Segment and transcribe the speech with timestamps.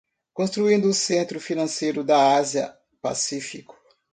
[0.33, 3.77] Construindo um Centro Financeiro da Ásia-Pacífico